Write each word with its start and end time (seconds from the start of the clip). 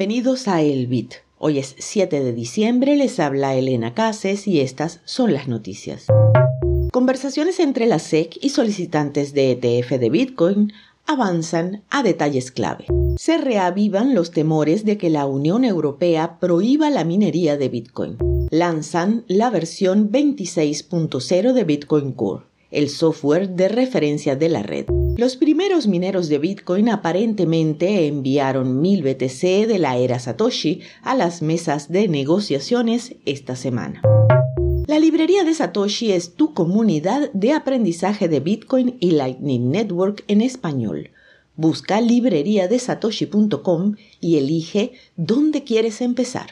Bienvenidos 0.00 0.48
a 0.48 0.62
El 0.62 0.86
Bit. 0.86 1.16
Hoy 1.36 1.58
es 1.58 1.74
7 1.78 2.20
de 2.20 2.32
diciembre, 2.32 2.96
les 2.96 3.20
habla 3.20 3.54
Elena 3.54 3.92
Cases 3.92 4.48
y 4.48 4.60
estas 4.60 5.02
son 5.04 5.34
las 5.34 5.46
noticias. 5.46 6.06
Conversaciones 6.90 7.60
entre 7.60 7.84
la 7.84 7.98
SEC 7.98 8.38
y 8.40 8.48
solicitantes 8.48 9.34
de 9.34 9.50
ETF 9.50 10.00
de 10.00 10.08
Bitcoin 10.08 10.72
avanzan 11.06 11.82
a 11.90 12.02
detalles 12.02 12.50
clave. 12.50 12.86
Se 13.18 13.36
reavivan 13.36 14.14
los 14.14 14.30
temores 14.30 14.86
de 14.86 14.96
que 14.96 15.10
la 15.10 15.26
Unión 15.26 15.66
Europea 15.66 16.38
prohíba 16.40 16.88
la 16.88 17.04
minería 17.04 17.58
de 17.58 17.68
Bitcoin. 17.68 18.16
Lanzan 18.48 19.24
la 19.28 19.50
versión 19.50 20.10
26.0 20.10 21.52
de 21.52 21.64
Bitcoin 21.64 22.12
Core, 22.12 22.44
el 22.70 22.88
software 22.88 23.50
de 23.50 23.68
referencia 23.68 24.36
de 24.36 24.48
la 24.48 24.62
red. 24.62 24.86
Los 25.16 25.36
primeros 25.36 25.86
mineros 25.86 26.28
de 26.28 26.38
Bitcoin 26.38 26.88
aparentemente 26.88 28.06
enviaron 28.06 28.80
1000 28.80 29.02
BTC 29.02 29.66
de 29.66 29.78
la 29.78 29.96
era 29.98 30.18
Satoshi 30.18 30.80
a 31.02 31.14
las 31.14 31.42
mesas 31.42 31.90
de 31.90 32.08
negociaciones 32.08 33.16
esta 33.26 33.56
semana. 33.56 34.02
La 34.86 34.98
librería 34.98 35.44
de 35.44 35.54
Satoshi 35.54 36.10
es 36.12 36.34
tu 36.34 36.52
comunidad 36.54 37.30
de 37.32 37.52
aprendizaje 37.52 38.28
de 38.28 38.40
Bitcoin 38.40 38.96
y 38.98 39.12
Lightning 39.12 39.70
Network 39.70 40.24
en 40.26 40.40
español. 40.40 41.10
Busca 41.54 42.00
libreriadesatoshi.com 42.00 43.96
y 44.20 44.38
elige 44.38 44.92
dónde 45.16 45.62
quieres 45.62 46.00
empezar. 46.00 46.46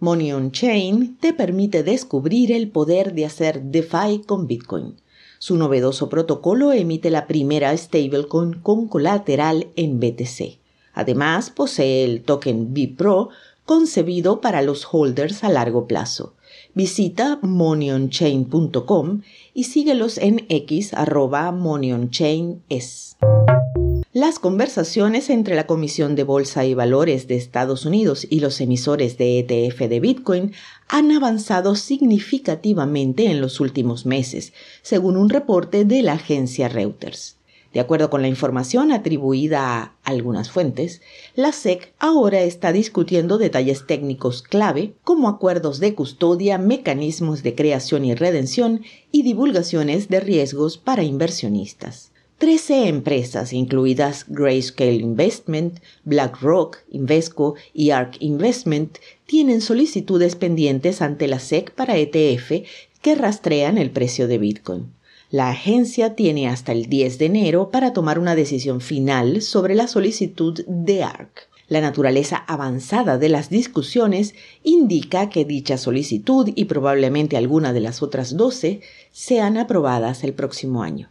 Money 0.00 0.32
on 0.32 0.50
Chain 0.50 1.16
te 1.20 1.32
permite 1.32 1.82
descubrir 1.82 2.50
el 2.52 2.70
poder 2.70 3.14
de 3.14 3.26
hacer 3.26 3.62
DeFi 3.62 4.22
con 4.26 4.46
Bitcoin. 4.46 4.96
Su 5.38 5.56
novedoso 5.56 6.08
protocolo 6.08 6.72
emite 6.72 7.10
la 7.10 7.26
primera 7.26 7.76
stablecoin 7.76 8.54
con 8.54 8.88
colateral 8.88 9.68
en 9.76 10.00
BTC. 10.00 10.58
Además, 10.94 11.50
posee 11.50 12.04
el 12.04 12.22
token 12.22 12.72
BPRO 12.72 13.30
concebido 13.64 14.40
para 14.40 14.62
los 14.62 14.86
holders 14.90 15.44
a 15.44 15.48
largo 15.48 15.86
plazo. 15.86 16.34
Visita 16.74 17.38
monionchain.com 17.42 19.22
y 19.54 19.64
síguelos 19.64 20.18
en 20.18 20.46
x 20.48 20.94
arroba. 20.94 21.52
Las 24.14 24.38
conversaciones 24.38 25.28
entre 25.28 25.56
la 25.56 25.66
Comisión 25.66 26.14
de 26.14 26.22
Bolsa 26.22 26.64
y 26.64 26.72
Valores 26.72 27.26
de 27.26 27.34
Estados 27.34 27.84
Unidos 27.84 28.24
y 28.30 28.38
los 28.38 28.60
emisores 28.60 29.18
de 29.18 29.40
ETF 29.40 29.88
de 29.88 29.98
Bitcoin 29.98 30.52
han 30.86 31.10
avanzado 31.10 31.74
significativamente 31.74 33.26
en 33.26 33.40
los 33.40 33.58
últimos 33.58 34.06
meses, 34.06 34.52
según 34.82 35.16
un 35.16 35.30
reporte 35.30 35.84
de 35.84 36.02
la 36.02 36.12
agencia 36.12 36.68
Reuters. 36.68 37.38
De 37.72 37.80
acuerdo 37.80 38.08
con 38.08 38.22
la 38.22 38.28
información 38.28 38.92
atribuida 38.92 39.80
a 39.80 39.94
algunas 40.04 40.48
fuentes, 40.48 41.02
la 41.34 41.50
SEC 41.50 41.92
ahora 41.98 42.42
está 42.42 42.70
discutiendo 42.70 43.36
detalles 43.36 43.84
técnicos 43.84 44.42
clave 44.42 44.94
como 45.02 45.28
acuerdos 45.28 45.80
de 45.80 45.96
custodia, 45.96 46.56
mecanismos 46.56 47.42
de 47.42 47.56
creación 47.56 48.04
y 48.04 48.14
redención 48.14 48.84
y 49.10 49.24
divulgaciones 49.24 50.08
de 50.08 50.20
riesgos 50.20 50.78
para 50.78 51.02
inversionistas. 51.02 52.12
Trece 52.44 52.88
empresas, 52.88 53.54
incluidas 53.54 54.26
Grayscale 54.28 54.96
Investment, 54.96 55.78
BlackRock, 56.04 56.76
Invesco 56.90 57.54
y 57.72 57.88
ARK 57.88 58.16
Investment, 58.20 58.98
tienen 59.24 59.62
solicitudes 59.62 60.36
pendientes 60.36 61.00
ante 61.00 61.26
la 61.26 61.38
SEC 61.38 61.70
para 61.70 61.96
ETF 61.96 62.66
que 63.00 63.14
rastrean 63.14 63.78
el 63.78 63.90
precio 63.90 64.28
de 64.28 64.36
Bitcoin. 64.36 64.92
La 65.30 65.48
agencia 65.48 66.14
tiene 66.14 66.46
hasta 66.46 66.72
el 66.72 66.84
10 66.90 67.16
de 67.16 67.24
enero 67.24 67.70
para 67.70 67.94
tomar 67.94 68.18
una 68.18 68.36
decisión 68.36 68.82
final 68.82 69.40
sobre 69.40 69.74
la 69.74 69.86
solicitud 69.86 70.66
de 70.66 71.02
ARK. 71.02 71.48
La 71.68 71.80
naturaleza 71.80 72.36
avanzada 72.36 73.16
de 73.16 73.30
las 73.30 73.48
discusiones 73.48 74.34
indica 74.62 75.30
que 75.30 75.46
dicha 75.46 75.78
solicitud 75.78 76.50
y 76.54 76.66
probablemente 76.66 77.38
alguna 77.38 77.72
de 77.72 77.80
las 77.80 78.02
otras 78.02 78.36
12 78.36 78.82
sean 79.12 79.56
aprobadas 79.56 80.24
el 80.24 80.34
próximo 80.34 80.82
año. 80.82 81.08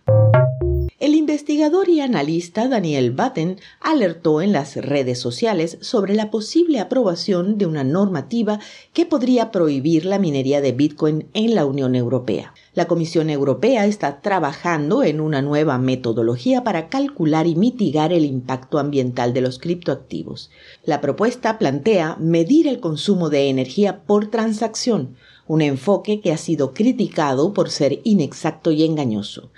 Investigador 1.33 1.89
y 1.89 1.99
analista 1.99 2.67
Daniel 2.67 3.09
Batten 3.09 3.59
alertó 3.81 4.39
en 4.43 4.51
las 4.51 4.75
redes 4.75 5.17
sociales 5.19 5.79
sobre 5.81 6.13
la 6.13 6.29
posible 6.29 6.79
aprobación 6.79 7.57
de 7.57 7.65
una 7.65 7.83
normativa 7.83 8.59
que 8.93 9.07
podría 9.07 9.49
prohibir 9.49 10.05
la 10.05 10.19
minería 10.19 10.61
de 10.61 10.73
Bitcoin 10.73 11.25
en 11.33 11.55
la 11.55 11.65
Unión 11.65 11.95
Europea. 11.95 12.53
La 12.75 12.85
Comisión 12.85 13.31
Europea 13.31 13.87
está 13.87 14.21
trabajando 14.21 15.01
en 15.01 15.19
una 15.19 15.41
nueva 15.41 15.79
metodología 15.79 16.63
para 16.63 16.87
calcular 16.87 17.47
y 17.47 17.55
mitigar 17.55 18.13
el 18.13 18.25
impacto 18.25 18.77
ambiental 18.77 19.33
de 19.33 19.41
los 19.41 19.57
criptoactivos. 19.57 20.51
La 20.85 21.01
propuesta 21.01 21.57
plantea 21.57 22.15
medir 22.19 22.67
el 22.67 22.79
consumo 22.79 23.31
de 23.31 23.49
energía 23.49 24.03
por 24.03 24.27
transacción, 24.27 25.15
un 25.47 25.61
enfoque 25.61 26.21
que 26.21 26.31
ha 26.31 26.37
sido 26.37 26.75
criticado 26.75 27.53
por 27.53 27.71
ser 27.71 28.01
inexacto 28.03 28.71
y 28.71 28.83
engañoso. 28.83 29.49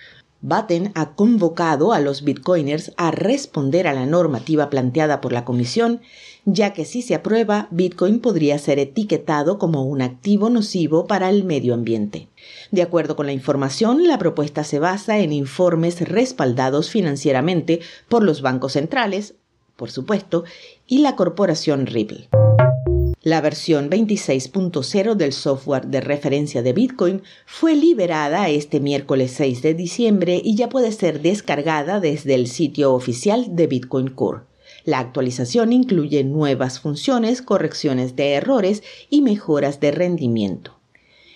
Batten 0.48 0.92
ha 0.94 1.16
convocado 1.16 1.92
a 1.92 2.00
los 2.00 2.24
bitcoiners 2.24 2.92
a 2.98 3.10
responder 3.10 3.88
a 3.88 3.96
la 3.96 4.06
normativa 4.06 4.70
planteada 4.70 5.20
por 5.20 5.34
la 5.34 5.44
Comisión, 5.44 6.02
ya 6.46 6.72
que 6.72 6.86
si 6.86 7.02
se 7.02 7.16
aprueba, 7.16 7.68
Bitcoin 7.72 8.20
podría 8.20 8.60
ser 8.60 8.78
etiquetado 8.78 9.58
como 9.58 9.86
un 9.86 10.04
activo 10.04 10.52
nocivo 10.52 11.08
para 11.08 11.32
el 11.32 11.46
medio 11.46 11.74
ambiente. 11.74 12.28
De 12.70 12.84
acuerdo 12.84 13.16
con 13.16 13.26
la 13.26 13.34
información, 13.34 14.08
la 14.08 14.20
propuesta 14.20 14.64
se 14.64 14.78
basa 14.78 15.18
en 15.18 15.34
informes 15.34 16.08
respaldados 16.08 16.92
financieramente 16.92 17.80
por 18.08 18.22
los 18.22 18.44
bancos 18.44 18.74
centrales, 18.74 19.34
por 19.76 19.90
supuesto, 19.90 20.44
y 20.86 21.00
la 21.00 21.16
corporación 21.16 21.88
Ripple. 21.88 22.30
La 23.26 23.42
versión 23.42 23.90
26.0 23.90 25.16
del 25.16 25.34
software 25.34 25.88
de 25.88 26.00
referencia 26.00 26.62
de 26.62 26.74
Bitcoin 26.74 27.24
fue 27.48 27.74
liberada 27.74 28.50
este 28.50 28.80
miércoles 28.80 29.32
6 29.32 29.64
de 29.64 29.74
diciembre 29.74 30.40
y 30.44 30.56
ya 30.56 30.70
puede 30.70 30.92
ser 30.92 31.24
descargada 31.24 32.00
desde 32.00 32.36
el 32.36 32.46
sitio 32.46 32.94
oficial 32.94 33.56
de 33.56 33.66
Bitcoin 33.66 34.10
Core. 34.10 34.42
La 34.84 35.00
actualización 35.00 35.74
incluye 35.74 36.24
nuevas 36.24 36.80
funciones, 36.80 37.42
correcciones 37.42 38.16
de 38.16 38.34
errores 38.34 38.84
y 39.10 39.24
mejoras 39.24 39.80
de 39.80 39.90
rendimiento. 39.90 40.78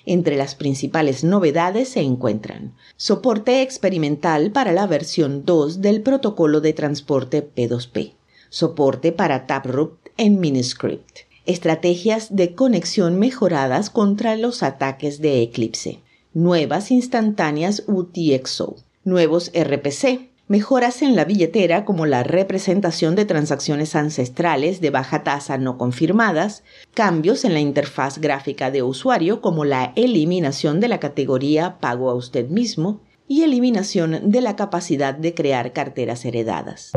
Entre 0.06 0.38
las 0.38 0.54
principales 0.54 1.24
novedades 1.24 1.90
se 1.90 2.02
encuentran 2.02 2.76
soporte 2.98 3.64
experimental 3.64 4.52
para 4.52 4.74
la 4.74 4.86
versión 4.86 5.44
2 5.44 5.82
del 5.82 6.04
protocolo 6.04 6.62
de 6.62 6.74
transporte 6.74 7.44
P2P, 7.44 8.14
soporte 8.50 9.12
para 9.12 9.48
Taproot 9.48 10.12
en 10.18 10.40
Miniscript, 10.40 11.29
estrategias 11.50 12.36
de 12.36 12.54
conexión 12.54 13.18
mejoradas 13.18 13.90
contra 13.90 14.36
los 14.36 14.62
ataques 14.62 15.20
de 15.20 15.42
Eclipse, 15.42 16.00
nuevas 16.34 16.92
instantáneas 16.92 17.84
UTXO, 17.88 18.76
nuevos 19.04 19.52
RPC, 19.56 20.30
mejoras 20.48 21.02
en 21.02 21.16
la 21.16 21.26
billetera 21.26 21.86
como 21.86 22.06
la 22.06 22.24
representación 22.24 23.16
de 23.16 23.26
transacciones 23.26 23.96
ancestrales 23.96 24.80
de 24.80 24.92
baja 24.92 25.24
tasa 25.24 25.58
no 25.58 25.80
confirmadas, 25.80 26.64
cambios 26.94 27.44
en 27.46 27.54
la 27.54 27.60
interfaz 27.60 28.20
gráfica 28.20 28.70
de 28.70 28.84
usuario 28.84 29.42
como 29.42 29.66
la 29.66 29.94
eliminación 29.96 30.80
de 30.80 30.88
la 30.88 31.00
categoría 31.00 31.80
pago 31.80 32.12
a 32.12 32.16
usted 32.16 32.48
mismo 32.48 33.02
y 33.28 33.42
eliminación 33.42 34.32
de 34.32 34.42
la 34.42 34.56
capacidad 34.56 35.16
de 35.16 35.34
crear 35.34 35.74
carteras 35.74 36.26
heredadas. 36.26 36.92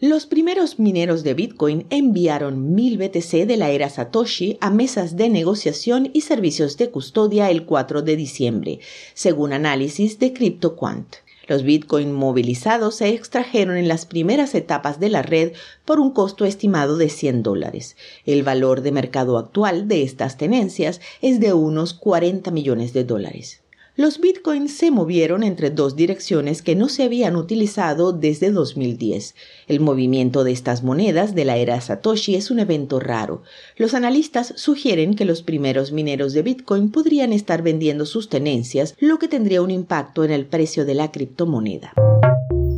Los 0.00 0.26
primeros 0.26 0.78
mineros 0.78 1.24
de 1.24 1.34
Bitcoin 1.34 1.84
enviaron 1.90 2.72
1000 2.76 2.98
BTC 2.98 3.46
de 3.48 3.56
la 3.56 3.70
era 3.70 3.90
Satoshi 3.90 4.56
a 4.60 4.70
mesas 4.70 5.16
de 5.16 5.28
negociación 5.28 6.10
y 6.12 6.20
servicios 6.20 6.76
de 6.76 6.90
custodia 6.90 7.50
el 7.50 7.64
4 7.64 8.02
de 8.02 8.14
diciembre, 8.14 8.78
según 9.14 9.52
análisis 9.52 10.20
de 10.20 10.32
CryptoQuant. 10.32 11.16
Los 11.48 11.64
Bitcoin 11.64 12.12
movilizados 12.12 12.94
se 12.94 13.08
extrajeron 13.08 13.76
en 13.76 13.88
las 13.88 14.06
primeras 14.06 14.54
etapas 14.54 15.00
de 15.00 15.08
la 15.08 15.22
red 15.22 15.54
por 15.84 15.98
un 15.98 16.12
costo 16.12 16.44
estimado 16.44 16.96
de 16.96 17.08
100 17.08 17.42
dólares. 17.42 17.96
El 18.24 18.44
valor 18.44 18.82
de 18.82 18.92
mercado 18.92 19.36
actual 19.36 19.88
de 19.88 20.04
estas 20.04 20.36
tenencias 20.36 21.00
es 21.22 21.40
de 21.40 21.54
unos 21.54 21.92
40 21.92 22.52
millones 22.52 22.92
de 22.92 23.02
dólares. 23.02 23.62
Los 23.98 24.20
bitcoins 24.20 24.74
se 24.76 24.90
movieron 24.92 25.42
entre 25.42 25.70
dos 25.70 25.96
direcciones 25.96 26.62
que 26.62 26.76
no 26.76 26.88
se 26.88 27.02
habían 27.02 27.34
utilizado 27.34 28.12
desde 28.12 28.52
2010. 28.52 29.34
El 29.66 29.80
movimiento 29.80 30.44
de 30.44 30.52
estas 30.52 30.84
monedas 30.84 31.34
de 31.34 31.44
la 31.44 31.56
era 31.56 31.80
Satoshi 31.80 32.36
es 32.36 32.52
un 32.52 32.60
evento 32.60 33.00
raro. 33.00 33.42
Los 33.76 33.94
analistas 33.94 34.52
sugieren 34.54 35.14
que 35.14 35.24
los 35.24 35.42
primeros 35.42 35.90
mineros 35.90 36.32
de 36.32 36.42
bitcoin 36.42 36.92
podrían 36.92 37.32
estar 37.32 37.62
vendiendo 37.62 38.06
sus 38.06 38.28
tenencias, 38.28 38.94
lo 39.00 39.18
que 39.18 39.26
tendría 39.26 39.62
un 39.62 39.72
impacto 39.72 40.22
en 40.22 40.30
el 40.30 40.46
precio 40.46 40.84
de 40.84 40.94
la 40.94 41.10
criptomoneda. 41.10 41.92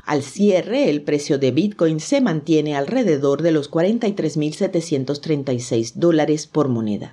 Al 0.07 0.23
cierre, 0.23 0.89
el 0.89 1.03
precio 1.03 1.39
de 1.39 1.51
Bitcoin 1.51 2.01
se 2.01 2.23
mantiene 2.23 2.75
alrededor 2.75 3.43
de 3.43 3.53
los 3.53 3.71
43.736 3.71 5.93
dólares 5.95 6.47
por 6.47 6.69
moneda. 6.69 7.11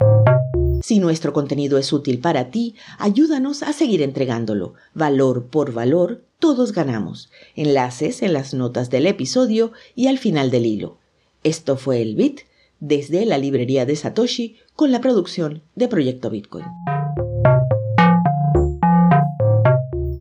Si 0.82 1.00
nuestro 1.00 1.34
contenido 1.34 1.78
es 1.78 1.92
útil 1.94 2.20
para 2.20 2.50
ti, 2.50 2.76
ayúdanos 2.98 3.64
a 3.64 3.74
seguir 3.74 4.02
entregándolo. 4.02 4.74
Valor 4.94 5.48
por 5.48 5.74
valor, 5.74 6.24
todos 6.40 6.72
ganamos. 6.72 7.30
Enlaces 7.56 8.22
en 8.22 8.34
las 8.34 8.54
notas 8.54 8.90
del 8.90 9.08
episodio 9.08 9.72
y 9.96 10.08
al 10.08 10.18
final 10.18 10.52
del 10.52 10.66
hilo. 10.66 10.98
Esto 11.44 11.78
fue 11.78 12.02
el 12.02 12.16
Bit. 12.16 12.42
desde 12.80 13.26
la 13.26 13.40
librería 13.40 13.88
de 13.88 13.96
Satoshi 13.96 14.58
con 14.76 14.92
la 14.92 15.02
producción 15.02 15.64
de 15.76 15.88
Proyecto 15.88 16.30
Bitcoin. 16.30 16.66